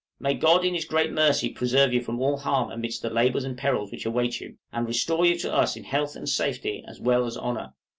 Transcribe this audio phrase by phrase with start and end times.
[0.19, 3.55] May God in his great mercy preserve you all from harm amidst the labors and
[3.55, 7.23] perils which await you, and restore you to us in health and safety as well
[7.27, 7.75] as honor!